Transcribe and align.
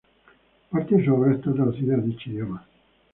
Parte 0.71 0.95
de 0.95 1.05
su 1.05 1.13
obra 1.13 1.35
está 1.35 1.53
traducida 1.53 1.93
a 1.93 1.99
dicho 1.99 2.31
idioma. 2.31 2.65